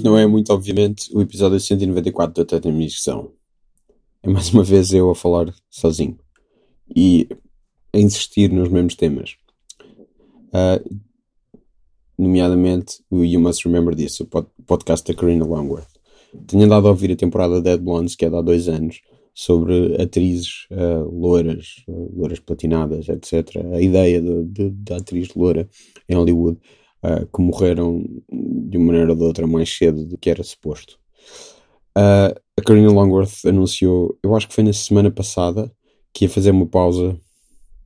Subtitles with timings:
[0.00, 3.32] Isto não é muito, obviamente, o episódio 194 da Teta Missão.
[4.22, 6.18] É mais uma vez eu a falar sozinho
[6.96, 7.28] e
[7.92, 9.36] a insistir nos mesmos temas.
[10.54, 11.00] Uh,
[12.18, 14.26] nomeadamente o You Must Remember This, o
[14.66, 15.90] podcast da Karina Longworth.
[16.46, 19.02] Tenho andado a ouvir a temporada Dead Blondes, que é de há dois anos,
[19.34, 23.54] sobre atrizes uh, loiras, uh, loiras platinadas, etc.
[23.74, 25.68] A ideia da atriz loira
[26.08, 26.58] em Hollywood
[27.04, 30.98] uh, que morreram de uma maneira ou de outra mais cedo do que era suposto.
[31.96, 35.72] Uh, a Karina Longworth anunciou, eu acho que foi na semana passada,
[36.12, 37.18] que ia fazer uma pausa,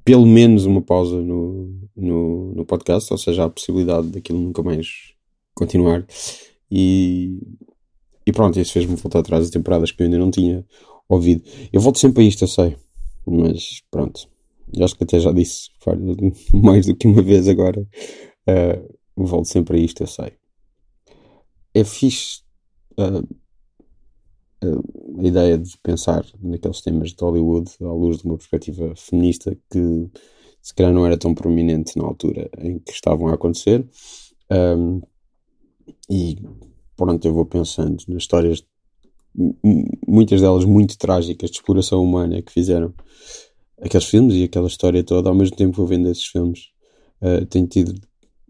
[0.04, 5.14] pelo menos uma pausa no, no, no podcast, ou seja, a possibilidade daquilo nunca mais
[5.54, 6.06] continuar.
[6.70, 7.38] E,
[8.26, 10.64] e pronto, isso fez-me voltar atrás de temporadas que eu ainda não tinha
[11.08, 11.42] ouvido.
[11.72, 12.76] Eu volto sempre a isto, eu sei,
[13.26, 14.28] mas pronto.
[14.72, 15.70] Eu acho que até já disse
[16.52, 17.80] mais do que uma vez agora.
[18.48, 20.32] Uh, volto sempre a isto, eu sei.
[21.72, 22.42] É fixe
[22.98, 23.26] uh,
[24.64, 29.56] uh, a ideia de pensar naqueles temas de Hollywood à luz de uma perspectiva feminista
[29.70, 30.10] que
[30.64, 33.86] se calhar não era tão prominente na altura em que estavam a acontecer.
[34.50, 35.02] Um,
[36.08, 36.38] e
[36.96, 38.64] pronto, eu vou pensando nas histórias,
[40.06, 42.94] muitas delas muito trágicas, de exploração humana que fizeram
[43.80, 46.70] aqueles filmes e aquela história toda, ao mesmo tempo vou vendo esses filmes.
[47.20, 47.94] Uh, tenho tido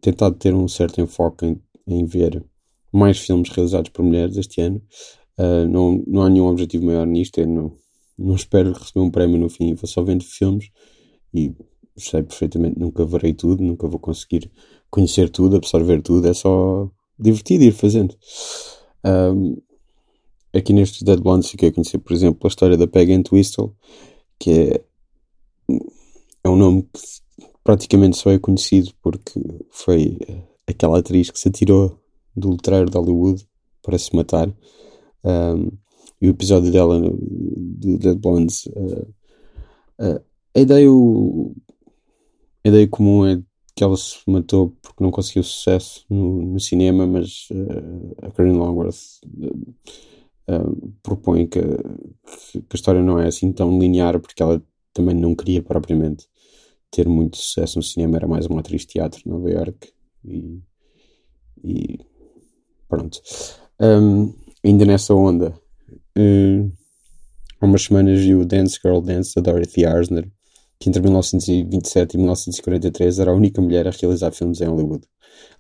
[0.05, 2.45] tentado ter um certo enfoque em, em ver
[2.93, 4.83] mais filmes realizados por mulheres este ano.
[5.39, 7.39] Uh, não, não há nenhum objetivo maior nisto.
[7.39, 7.73] Eu não,
[8.19, 9.75] não espero receber um prémio no fim.
[9.75, 10.71] Vou só vendo filmes
[11.33, 11.53] e
[11.97, 14.51] sei perfeitamente nunca verei tudo, nunca vou conseguir
[14.91, 16.29] conhecer tudo, absorver tudo.
[16.29, 18.15] É só divertido ir fazendo.
[19.05, 19.57] Um,
[20.53, 23.75] aqui nestes Dead Blondes fiquei a conhecer, por exemplo, a história da Peg Twistle,
[24.39, 24.85] que é,
[26.45, 27.24] é um nome que
[27.65, 30.19] praticamente só é conhecido porque foi
[30.67, 31.99] aquela atriz que se atirou
[32.37, 33.47] do letreiro de Hollywood
[33.83, 34.55] para se matar.
[35.25, 35.71] Um,
[36.21, 38.67] e o episódio dela do Dead Blondes.
[38.67, 39.09] Uh,
[40.01, 40.21] uh,
[40.55, 40.89] a, ideia,
[42.65, 43.43] a ideia comum é
[43.75, 48.53] que ela se matou porque não conseguiu sucesso no, no cinema, mas uh, a Karen
[48.53, 49.21] Longworth
[51.03, 55.63] propõe que, que, a história não é assim tão linear porque ela também não queria
[55.63, 56.29] propriamente
[56.95, 59.93] ter muito sucesso no cinema, era mais uma atriz de teatro em Nova York
[60.25, 60.63] e,
[61.63, 61.99] e
[62.89, 63.21] pronto.
[63.81, 64.33] Um,
[64.65, 65.59] ainda nessa onda,
[66.17, 66.71] um,
[67.61, 70.31] há umas semanas vi o Dance Girl Dance da Dorothy Arzner,
[70.79, 75.05] que entre 1927 e 1943 era a única mulher a realizar filmes em Hollywood.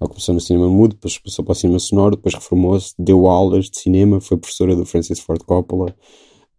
[0.00, 3.70] Ela começou no cinema mudo, depois passou para o cinema sonoro, depois reformou-se, deu aulas
[3.70, 5.94] de cinema, foi professora do Francis Ford Coppola,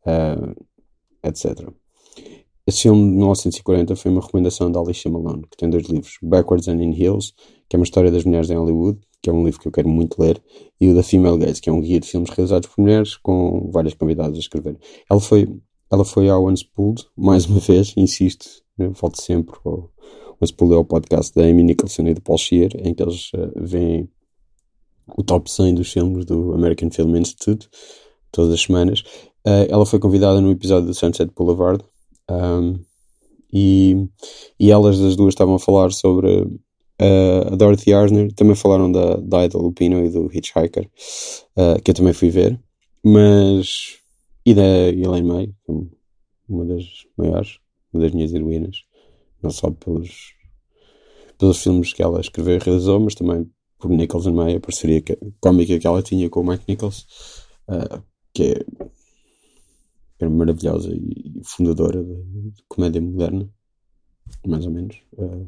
[0.05, 0.65] uh,
[1.23, 1.69] etc.
[2.67, 6.67] Esse filme de 1940 foi uma recomendação da Alicia Malone, que tem dois livros, Backwards
[6.67, 7.33] and in Hills,
[7.69, 9.87] que é uma história das mulheres em Hollywood, que é um livro que eu quero
[9.87, 10.41] muito ler,
[10.81, 13.69] e o da Female Gaze, que é um guia de filmes realizados por mulheres com
[13.71, 14.79] várias convidadas a escrever.
[15.09, 15.47] Ela foi,
[15.91, 19.55] ela foi ao Unspooled, mais uma vez, insisto, volto sempre
[20.41, 23.51] Unspooled é o podcast da Amy Nicholson e do Paul Scheer, em que eles uh,
[23.55, 24.09] veem
[25.15, 27.69] o top 100 dos filmes do American Film Institute,
[28.31, 29.01] todas as semanas.
[29.47, 31.83] Uh, ela foi convidada no episódio do Sunset Boulevard,
[32.29, 32.79] um,
[33.53, 34.07] e,
[34.59, 36.41] e elas as duas estavam a falar sobre
[37.01, 40.89] uh, a Dorothy Arzner, também falaram da, da Ida Lupino e do Hitchhiker,
[41.57, 42.59] uh, que eu também fui ver,
[43.03, 43.99] mas
[44.45, 45.53] e da Elaine May,
[46.47, 46.85] uma das
[47.17, 47.57] maiores,
[47.91, 48.83] uma das minhas heroínas,
[49.41, 50.33] não só pelos,
[51.37, 53.49] pelos filmes que ela escreveu e realizou, mas também
[53.79, 55.01] por Nichols May, a parceria
[55.39, 57.05] cómica que ela tinha com o Mike Nichols,
[57.69, 58.03] uh,
[58.33, 58.65] que é
[60.19, 63.49] era maravilhosa e fundadora de, comédia moderna,
[64.45, 64.97] mais ou menos.
[65.13, 65.47] Uh,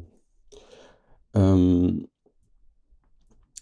[1.34, 2.06] um,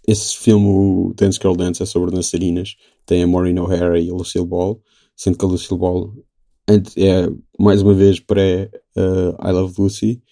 [0.06, 2.76] esse filme, o Dance Girl Dance, é sobre dançarinas.
[3.04, 4.80] Tem a Maureen O'Hara e a Lucille Ball,
[5.16, 6.14] sendo que a Lucille Ball
[6.68, 7.28] é
[7.58, 10.22] mais uma vez pré uh, I Love Lucy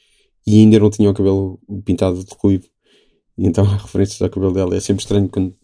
[0.46, 2.68] e ainda não tinha o cabelo pintado de ruivo.
[3.38, 5.56] Então a referência ao cabelo dela é sempre estranho quando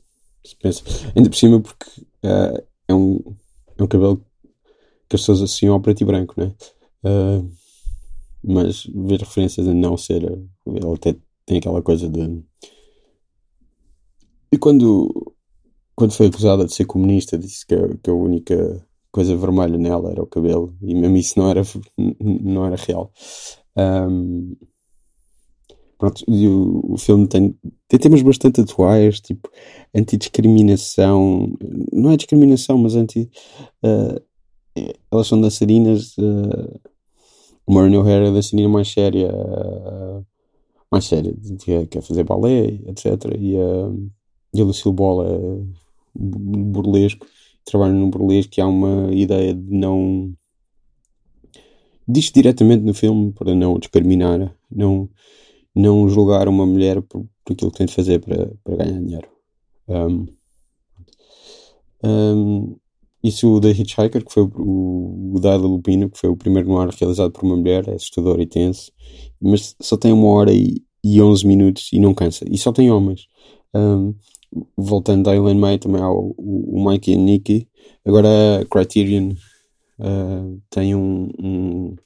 [0.45, 0.83] se pensa.
[1.15, 3.19] Ainda por cima porque uh, é, um,
[3.77, 4.25] é um cabelo
[5.11, 6.55] que as pessoas associam ao preto e branco, né?
[7.05, 7.51] Uh,
[8.43, 10.23] mas ver referências a não ser.
[10.23, 12.43] Ele até tem aquela coisa de.
[14.53, 15.35] E quando,
[15.97, 20.13] quando foi acusada de ser comunista, disse que a, que a única coisa vermelha nela
[20.13, 21.63] era o cabelo, e mesmo isso não era,
[22.21, 23.13] não era real.
[23.77, 24.57] Um,
[25.99, 27.57] pronto, e o, o filme tem,
[27.89, 29.51] tem temas bastante atuais, tipo
[29.95, 31.53] antidiscriminação,
[31.93, 33.29] não é discriminação, mas anti.
[33.85, 34.30] Uh,
[35.11, 36.17] elas são dançarinas.
[36.19, 36.81] Uh,
[37.67, 40.25] o Maureen O'Hara é dançarina mais séria, uh,
[40.91, 43.07] mais séria, que quer fazer balé, etc.
[43.39, 44.11] E, uh,
[44.53, 45.39] e a Lucille Ball é
[46.15, 47.27] burlesco,
[47.65, 50.33] trabalham no burlesco e há uma ideia de não.
[52.09, 55.09] Diz diretamente no filme para não discriminar, não,
[55.75, 59.29] não julgar uma mulher por, por aquilo que tem de fazer para, para ganhar dinheiro.
[59.89, 60.27] Um,
[62.03, 62.77] um,
[63.23, 67.31] isso o The Hitchhiker, que foi o, o Lupino, que foi o primeiro noir realizado
[67.33, 68.91] por uma mulher, é assustador e tenso,
[69.41, 72.45] mas só tem uma hora e, e 11 minutos e não cansa.
[72.51, 73.29] E só tem homens.
[73.75, 74.15] Um,
[74.77, 77.69] voltando a Ellen May, também há o, o, Mikey e Nicky.
[78.05, 79.33] Agora a Criterion
[79.99, 81.97] uh, tem um, um,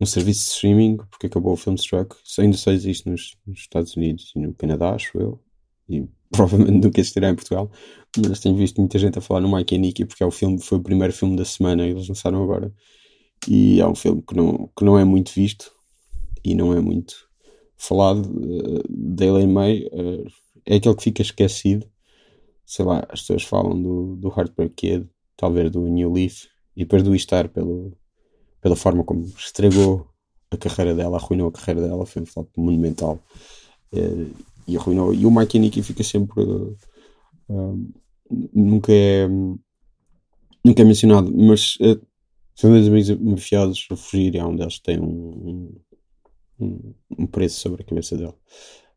[0.00, 2.16] um, serviço de streaming, porque acabou o Filmstruck.
[2.24, 5.40] Isso ainda só existe nos, nos Estados Unidos e no Canadá, acho eu.
[5.88, 7.70] E provavelmente nunca existirá em Portugal.
[8.26, 10.60] Mas tenho visto muita gente a falar no Mike e Nicky porque é o filme,
[10.60, 12.72] foi o primeiro filme da semana e eles lançaram agora.
[13.48, 15.70] E é um filme que não, que não é muito visto
[16.44, 17.14] e não é muito
[17.76, 18.26] falado.
[18.26, 20.26] Uh, Daily May uh,
[20.64, 21.86] é aquele que fica esquecido.
[22.64, 26.46] Sei lá, as pessoas falam do, do Heartbreak Kid, talvez do New Leaf,
[26.76, 27.96] e depois do Estar pelo,
[28.60, 30.08] pela forma como estragou
[30.50, 33.20] a carreira dela, arruinou a carreira dela, foi um flop monumental.
[33.92, 34.34] Uh,
[34.66, 35.14] e arruinou.
[35.14, 36.42] E o Nicky fica sempre.
[36.42, 37.92] Uh,
[38.52, 39.28] nunca é.
[40.64, 42.00] Nunca é mencionado, mas uh,
[42.56, 45.78] são dois amigos mafiados a fugir e há um deles que tem um,
[46.58, 48.34] um, um preço sobre a cabeça dele.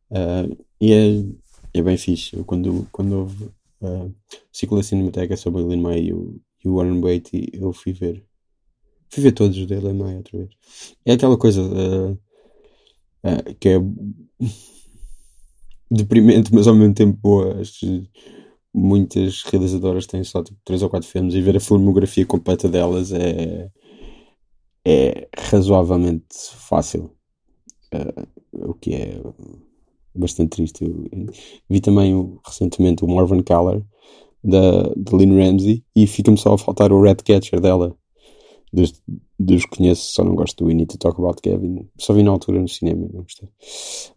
[0.10, 2.36] Uh, e é, é bem fixe.
[2.36, 3.46] Eu, quando, quando houve
[3.82, 4.14] uh,
[4.52, 8.26] ciclo da Cinemateca sobre Lin May e o, Warren Beatty, eu fui ver.
[9.10, 10.50] Fui ver todos os da Lin May outra vez.
[11.06, 12.18] É aquela coisa uh,
[13.60, 13.80] que é
[15.90, 17.62] deprimente, mas ao mesmo tempo boa.
[18.74, 23.12] Muitas realizadoras têm só tipo 3 ou 4 filmes e ver a filmografia completa delas
[23.12, 23.70] é,
[24.86, 27.12] é razoavelmente fácil.
[27.94, 29.20] Uh, o que é
[30.14, 30.84] bastante triste.
[30.84, 31.26] Eu
[31.70, 33.84] vi também o, recentemente o Marvin Caller
[34.44, 37.96] da, da Lynn Ramsey e fica-me só a faltar o Red Catcher dela.
[38.72, 39.02] Dos,
[39.40, 41.90] dos que conheço, só não gosto do We Need to Talk About Kevin.
[41.98, 43.50] Só vi na altura no cinema, não gostei.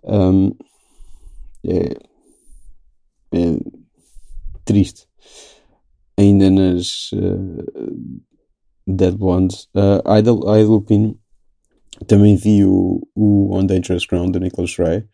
[0.05, 0.53] Um,
[1.65, 1.97] é,
[3.33, 3.59] é
[4.65, 5.07] triste.
[6.17, 8.23] Ainda nas uh,
[8.87, 11.19] Dead Blondes, uh, Idol, Idol Lupin
[12.07, 15.05] também vi o, o On Dangerous Ground do Nicholas Ray,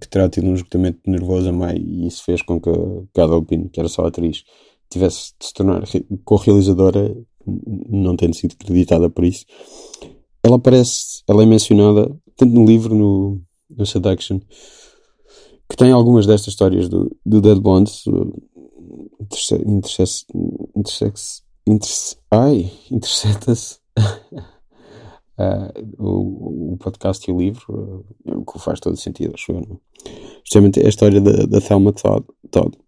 [0.00, 3.38] que terá tido um esgotamento nervoso a meio, e isso fez com que a Idol
[3.38, 4.44] Lupin, que era só atriz,
[4.90, 5.82] tivesse de se tornar
[6.24, 7.16] co-realizadora,
[7.88, 9.44] não tendo sido acreditada por isso.
[10.42, 14.40] Ela aparece, ela é mencionada tanto no livro, no, no Seduction,
[15.68, 18.04] que tem algumas destas histórias do, do Dead Bonds.
[19.20, 20.26] Intersex.
[20.76, 21.42] Intersex.
[21.68, 23.80] Interse, ai, interseta-se.
[25.36, 29.60] uh, o, o podcast e o livro, uh, o que faz todo sentido, acho eu.
[29.60, 29.80] Não?
[30.44, 32.78] Justamente é a história da, da Thelma Todd, Todd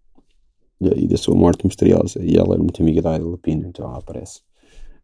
[0.81, 2.23] e da sua morte misteriosa.
[2.23, 4.43] E ela era muito amiga da Ida Lupino, então ela aparece.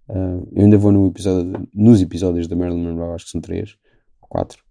[0.09, 3.77] Uh, eu ainda vou no episódio, nos episódios da Marilyn Monroe, acho que são três
[4.23, 4.63] ou quatro,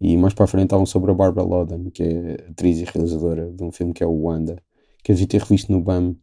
[0.00, 2.84] e mais para a frente há um sobre a Barbara Loden, que é atriz e
[2.84, 4.62] realizadora de um filme que é o Wanda,
[5.02, 6.16] que eu devia ter revisto no BAM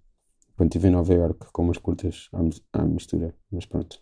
[0.58, 2.30] quando estive em Nova York com umas curtas
[2.74, 3.34] à, mistura.
[3.52, 4.00] Mas pronto.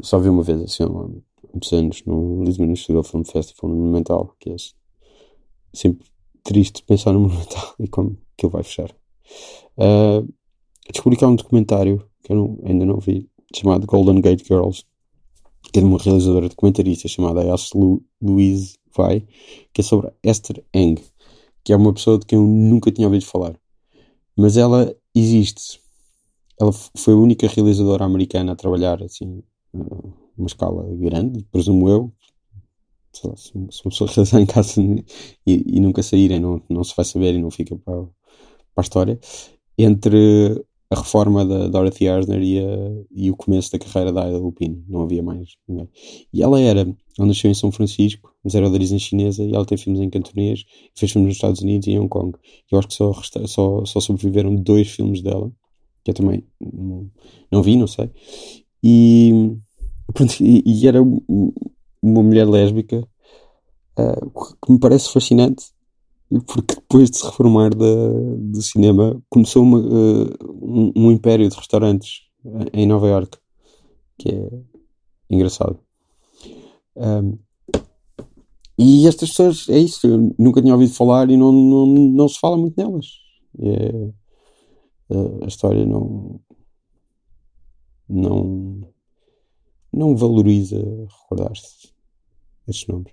[0.00, 4.34] Só vi uma vez assim há muitos anos no Lisbon Institute Film Festival no Monumental,
[4.38, 4.56] que é
[5.72, 6.06] sempre
[6.42, 8.90] triste pensar no Monumental e como que ele vai fechar.
[9.76, 10.26] Uh,
[10.90, 14.84] descobri que há um documentário que eu não, ainda não vi, chamado Golden Gate Girls,
[15.80, 19.26] de uma realizadora documentarista chamada Elsie Louise Vai,
[19.72, 21.02] que é sobre Esther Eng,
[21.64, 23.58] que é uma pessoa de quem eu nunca tinha ouvido falar.
[24.36, 25.80] Mas ela existe.
[26.60, 32.12] Ela foi a única realizadora americana a trabalhar assim, uma escala grande, presumo eu.
[33.24, 34.80] Lá, se uma pessoa realizar em casa
[35.46, 38.12] e, e, nunca saírem, não, não se vai saber e não fica para, para
[38.76, 39.20] a história.
[39.78, 42.62] Entre a reforma da Dorothy Arzner e, a,
[43.10, 44.82] e, o começo da carreira da Ida Lupino.
[44.88, 45.88] Não havia mais ninguém.
[46.32, 49.64] E ela era, ela nasceu em São Francisco, mas era de origem chinesa e ela
[49.64, 52.36] tem filmes em cantonês, fez filmes nos Estados Unidos e em Hong Kong.
[52.70, 53.12] Eu acho que só,
[53.46, 55.50] só, só sobreviveram dois filmes dela,
[56.04, 57.10] que eu também não,
[57.50, 58.10] não vi, não sei.
[58.82, 59.56] E,
[60.12, 63.06] pronto, e, e era uma mulher lésbica
[63.98, 64.30] uh,
[64.64, 65.64] que me parece fascinante
[66.46, 70.30] porque depois de se reformar da, do cinema começou uma, uh,
[70.62, 72.22] um, um, império de restaurantes
[72.72, 73.38] em Nova York
[74.18, 74.48] que é
[75.30, 75.78] engraçado.
[76.96, 77.38] Um,
[78.78, 82.38] e estas pessoas é isso, eu nunca tinha ouvido falar e não, não, não se
[82.38, 83.06] fala muito nelas.
[83.60, 84.10] É,
[85.42, 86.40] a história não
[88.08, 88.92] não
[89.92, 91.92] não valoriza recordar-se
[92.66, 93.12] estes nomes.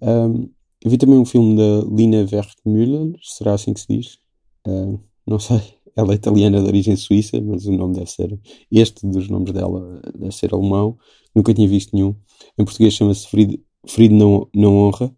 [0.00, 0.48] Um,
[0.86, 4.18] eu vi também um filme da Lina Wertmüller, será assim que se diz?
[4.64, 5.60] Uh, não sei.
[5.96, 8.38] Ela é italiana de origem suíça, mas o nome deve ser.
[8.70, 10.96] Este dos nomes dela deve ser alemão.
[11.34, 12.14] Nunca tinha visto nenhum.
[12.56, 15.12] Em português chama-se Ferido, Ferido não, não Honra.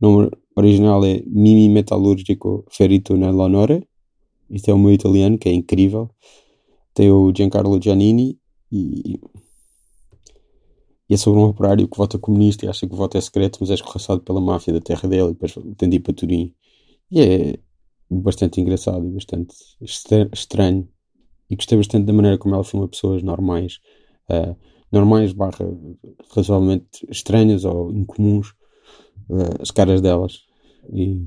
[0.00, 3.88] O nome original é Mimi Metalúrgico Ferito nell'Onore.
[4.48, 6.08] Isto é o meu italiano, que é incrível.
[6.94, 8.38] Tem o Giancarlo Giannini
[8.70, 9.18] e,
[11.08, 13.58] e é sobre um operário que vota comunista e acha que o voto é secreto,
[13.60, 16.54] mas é escorraçado pela máfia da terra dele e depois tem ir para Turim.
[17.10, 17.58] E é
[18.10, 20.88] bastante engraçado e bastante estranho.
[21.48, 23.80] E gostei bastante da maneira como ela filma pessoas normais,
[24.28, 24.54] uh,
[24.92, 25.66] normais barra
[26.34, 28.50] razoavelmente estranhas ou incomuns,
[29.30, 30.44] uh, as caras delas.
[30.92, 31.26] E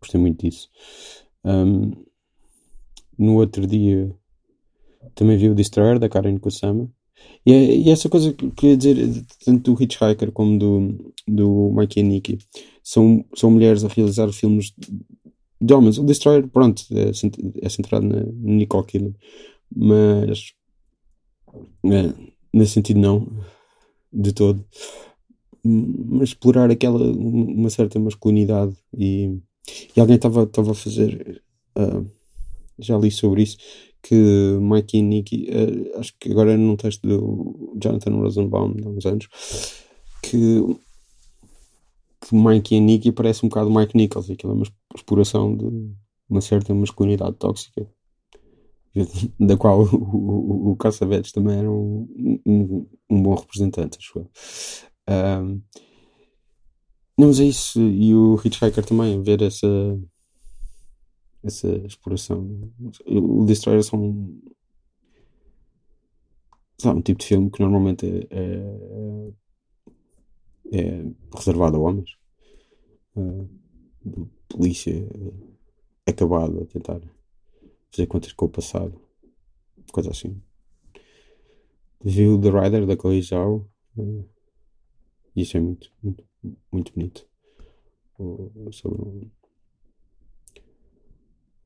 [0.00, 0.68] gostei muito disso.
[1.42, 1.92] Um,
[3.16, 4.14] no outro dia
[5.14, 6.90] também vi o Destroyer da Karen Kusama.
[7.46, 7.52] E,
[7.86, 12.02] e essa coisa que eu queria dizer, tanto do Hitchhiker como do, do Mikey e
[12.02, 12.38] Nicky,
[12.82, 14.72] são, são mulheres a realizar filmes
[15.60, 15.98] de homens.
[15.98, 17.10] O Destroyer, pronto, é,
[17.62, 19.14] é centrado na Nicole Kidman,
[19.74, 20.52] mas
[21.84, 22.12] é,
[22.52, 23.26] nesse sentido não,
[24.12, 24.64] de todo.
[25.62, 29.38] Mas explorar aquela, uma certa masculinidade e,
[29.96, 31.42] e alguém estava a fazer,
[31.78, 32.06] uh,
[32.78, 33.56] já li sobre isso,
[34.04, 39.06] que Mikey e Nicky, uh, acho que agora num texto do Jonathan Rosenbaum, há uns
[39.06, 39.28] anos,
[40.22, 40.60] que,
[42.20, 45.64] que Mikey e Nicky parece um bocado Mike Nichols, aquilo é uma exploração de
[46.28, 47.88] uma certa masculinidade tóxica,
[49.40, 52.06] da qual o, o, o Caçavetes também era um,
[52.46, 54.30] um, um, bom representante, acho eu.
[55.08, 55.62] Um,
[57.16, 59.66] não, mas é isso, e o Hitchhiker também, ver essa
[61.44, 62.72] essa exploração.
[63.06, 64.40] O Destroyer é um,
[67.02, 69.32] tipo de filme que normalmente é,
[70.72, 72.10] é, é reservado a homens.
[73.16, 73.48] Uh,
[74.48, 74.92] polícia
[76.06, 77.00] acabado a tentar
[77.90, 79.00] fazer contas com o passado.
[79.92, 80.40] Coisa assim.
[82.02, 84.28] Viu The Rider da Chloe Zhao uh,
[85.36, 86.24] e achei muito, muito,
[86.72, 87.26] muito bonito.
[88.72, 89.30] sobre um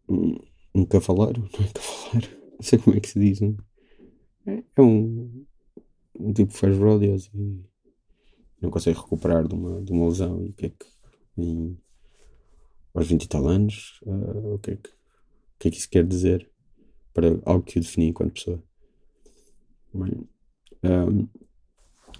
[0.09, 0.39] um,
[0.75, 3.57] um cavaleiro, não é cavaleiro, não sei como é que se diz, não?
[4.47, 5.45] É, é um,
[6.19, 7.65] um tipo que faz rodeos e
[8.61, 10.87] não consegue recuperar de uma, de uma lesão e o que é que
[11.37, 11.79] em,
[12.95, 15.91] aos 20 e tal anos uh, o, que é que, o que é que isso
[15.91, 16.51] quer dizer
[17.13, 18.63] para algo que o define enquanto pessoa
[19.93, 20.29] Bem,
[20.85, 21.29] um,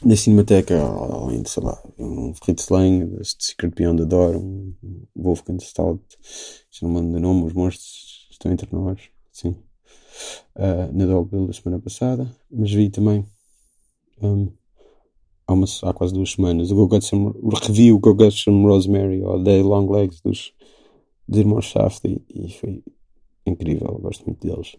[0.05, 4.75] na Cinemateca, além de, sei lá, um Fritz Lang, este Beyond the Door, um
[5.17, 5.73] Wolfgang se
[6.83, 9.01] não me engano nome, os monstros estão entre nós,
[9.33, 9.57] sim.
[10.57, 13.25] Uh, na Dolby da semana passada, mas vi também
[14.21, 14.53] um,
[15.47, 18.67] há, uma, há quase duas semanas o Go Get Some, revi o Go Get Some
[18.67, 20.53] Rosemary ou Day Long Legs dos,
[21.29, 22.83] dos irmãos Shaft e, e foi
[23.47, 24.77] incrível, gosto muito deles.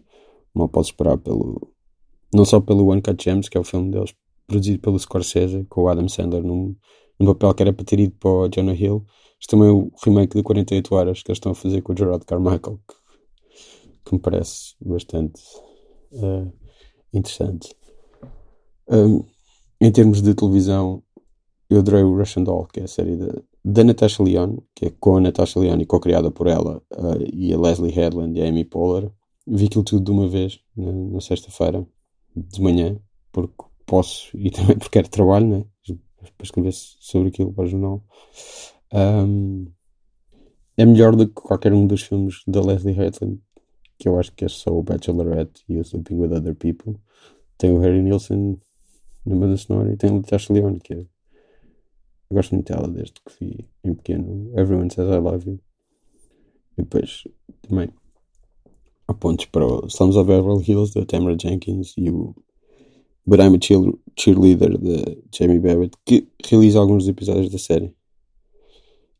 [0.54, 1.72] Mal posso esperar pelo
[2.32, 4.14] não só pelo One Cut Gems, que é o filme deles,
[4.50, 6.74] produzido pelo Scorsese, com o Adam Sandler num,
[7.18, 9.06] num papel que era para ter ido para o Jonah Hill.
[9.38, 11.96] Isto também é o remake de 48 Horas que eles estão a fazer com o
[11.96, 12.94] Gerard Carmichael, que,
[14.04, 15.40] que me parece bastante
[16.12, 16.52] uh,
[17.12, 17.76] interessante.
[18.88, 19.24] Um,
[19.80, 21.00] em termos de televisão,
[21.70, 23.32] eu adorei o Russian Doll, que é a série da,
[23.64, 27.54] da Natasha Lyonne, que é com a Natasha Lyonne e co-criada por ela, uh, e
[27.54, 29.12] a Leslie Headland e a Amy Poehler.
[29.46, 31.86] Vi aquilo tudo de uma vez, na, na sexta-feira,
[32.34, 32.98] de manhã,
[33.32, 35.64] porque posso e também porque quero trabalho, né?
[36.36, 38.04] para escrever sobre aquilo para o jornal.
[38.92, 39.66] Um,
[40.76, 43.40] é melhor do que qualquer um dos filmes da Leslie Headland,
[43.98, 46.94] que eu acho que é só o Bachelorette e o Sleeping with Other People.
[47.58, 48.58] Tem o Harry Nilsson
[49.26, 51.06] na banda sonora e tem o Natasha Leone, que é, eu
[52.30, 54.52] gosto muito dela desde que vi em pequeno.
[54.58, 55.60] Everyone Says I Love You.
[56.78, 57.24] E depois
[57.62, 57.90] também
[59.08, 62.34] há pontos para o Slums of Beverly Hills da Tamara Jenkins e o
[63.26, 63.58] But I'm a
[64.16, 67.94] Cheerleader de Jamie Babbitt, que realiza alguns episódios da série.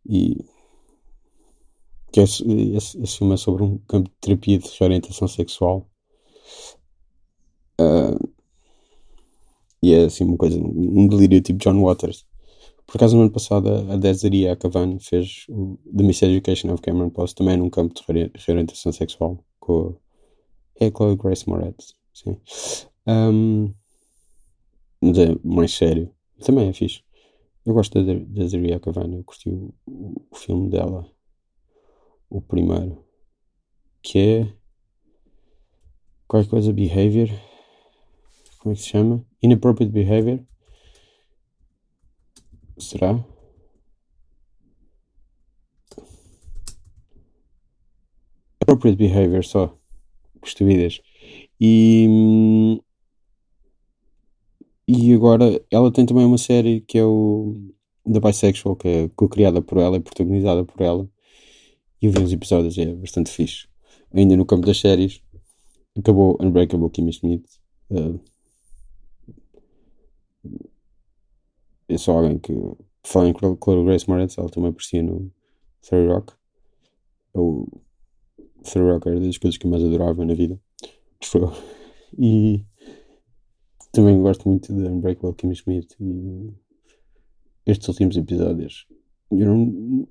[0.09, 0.45] E
[2.13, 5.89] que esse, esse, filme é sobre um campo de terapia de reorientação sexual.
[7.81, 8.29] Uh,
[9.83, 12.27] e é assim uma coisa, um delírio tipo John Waters.
[12.87, 17.37] Por acaso, no ano passado, a Desiree Akavan fez o The Miseducation of Cameron Post,
[17.37, 19.97] também num campo de reorientação sexual, com
[20.81, 21.95] a, é Chloe Grace Moretz.
[22.13, 22.37] Sim.
[23.07, 23.73] Um,
[25.01, 26.13] mas é mais sério.
[26.45, 27.03] Também é fixe.
[27.65, 31.11] Eu gosto da, da Zeria Cavani, eu curti o, o, filme dela,
[32.29, 33.05] o primeiro,
[34.03, 34.53] que é
[36.27, 37.29] qualquer coisa Behavior,
[38.59, 39.25] como é que se chama?
[39.43, 40.41] Inappropriate Behavior.
[42.79, 43.23] Será?
[48.61, 49.77] Appropriate behavior só.
[50.41, 51.01] Que estupidez.
[51.61, 52.81] E.
[54.93, 57.55] E agora ela tem também uma série que é o
[58.05, 61.09] The Bisexual, que é co-criada por ela e protagonizada por ela.
[62.03, 63.69] E eu vi uns episódios é bastante fixe.
[64.13, 65.23] Ainda no campo das séries,
[65.97, 67.45] acabou Unbreakable Kimmy Schmidt.
[67.89, 68.19] Uh,
[71.89, 72.53] eu sou alguém que
[73.05, 75.31] fala em Chloe Grace Moretz, ela também aparecia no
[75.83, 76.33] Third Rock.
[77.33, 77.65] O
[78.65, 80.61] Third Rock era das coisas que eu mais adorava na vida.
[82.19, 82.65] E
[83.93, 86.53] também gosto muito de Unbreakable Kimmy Schmidt e
[87.67, 88.87] estes últimos episódios.
[89.31, 90.09] Eu não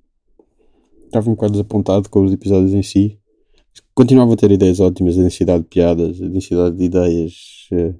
[1.05, 3.19] estava um bocado desapontado com os episódios em si.
[3.93, 7.97] Continuava a ter ideias ótimas, a densidade de piadas, a densidade de ideias uh,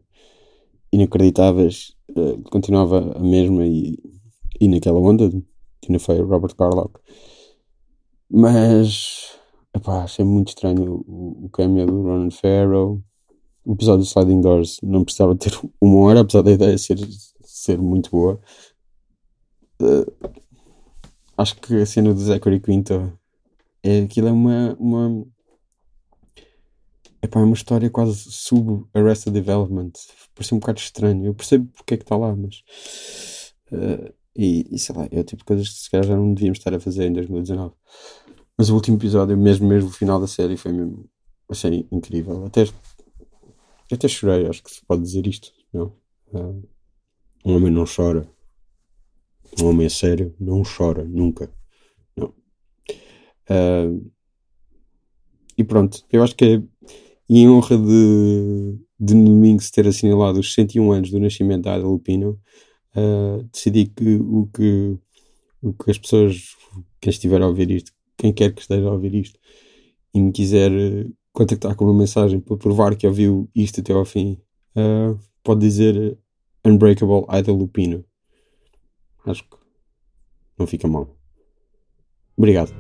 [0.92, 3.98] inacreditáveis, uh, continuava a mesma e,
[4.60, 5.30] e naquela onda,
[5.82, 7.00] tinha foi Robert Carlock.
[8.30, 9.38] Mas,
[9.76, 13.02] epá, achei muito estranho o, o cameo do Ronan Farrow.
[13.70, 16.98] O episódio de Sliding Doors não precisava ter uma hora, apesar da ideia ser,
[17.44, 18.42] ser muito boa.
[19.80, 20.42] Uh,
[21.38, 23.14] acho que a cena do Zachary Quinto
[23.84, 25.24] é aquilo é uma, uma
[27.22, 29.92] epá, é uma história quase sub Arrested Development.
[30.34, 31.28] Parece um bocado estranho.
[31.28, 32.64] Eu percebo porque é que está lá, mas
[33.72, 36.34] uh, e, e, sei lá, é o tipo de coisas que se calhar já não
[36.34, 37.76] devíamos estar a fazer em 2019.
[38.58, 41.08] Mas o último episódio, mesmo mesmo o final da série, foi mesmo
[41.48, 42.48] uma série incrível.
[42.48, 42.66] Até,
[43.96, 45.52] até chorei, acho que se pode dizer isto.
[45.74, 45.96] Não?
[46.34, 46.68] Uh,
[47.46, 48.30] um homem não chora.
[49.60, 51.52] Um homem é sério não chora, nunca.
[52.16, 52.34] Não.
[53.50, 54.12] Uh,
[55.58, 56.64] e pronto, eu acho que é
[57.30, 61.86] em honra de, de domingo se ter assinalado os 101 anos do nascimento da Ada
[61.86, 62.40] Lupino,
[62.96, 64.98] uh, decidi que o, que
[65.62, 66.56] o que as pessoas,
[67.02, 69.40] quem estiver a ouvir isto, quem quer que esteja a ouvir isto,
[70.14, 70.72] e me quiser
[71.40, 74.38] contactar é com uma mensagem para provar que ouviu isto até ao fim,
[74.76, 76.18] uh, pode dizer
[76.66, 78.04] Unbreakable Ida Lupino.
[79.26, 79.56] Acho que
[80.58, 81.08] não fica mal.
[82.38, 82.74] Obrigado.